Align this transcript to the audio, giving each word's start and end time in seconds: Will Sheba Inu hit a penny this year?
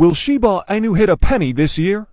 Will 0.00 0.14
Sheba 0.14 0.64
Inu 0.66 0.96
hit 0.96 1.10
a 1.10 1.16
penny 1.18 1.52
this 1.52 1.76
year? 1.76 2.06